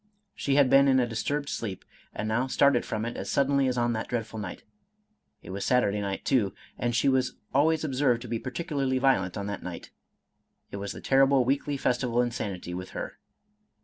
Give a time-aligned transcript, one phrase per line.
[0.33, 3.77] She had been in a disturbed sleep, and now started from it as suddenly as
[3.77, 4.63] on that dreadful night.
[5.43, 9.45] It was Saturday night too, and she was always observed to be particularly violent on
[9.45, 9.91] that night,—
[10.73, 13.19] ^it was the terrible weekly festival of insanity with her.